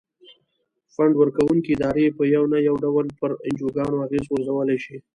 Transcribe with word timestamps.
فنډ 0.93 1.13
ورکوونکې 1.17 1.71
ادارې 1.75 2.15
په 2.17 2.23
یو 2.35 2.43
نه 2.53 2.57
یو 2.67 2.75
ډول 2.83 3.05
پر 3.19 3.31
انجوګانو 3.47 4.03
اغیز 4.05 4.23
غورځولای 4.31 4.77
شي. 4.85 4.97